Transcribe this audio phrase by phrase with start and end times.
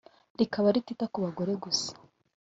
[0.39, 1.91] rikaba ritita ku bagore gusa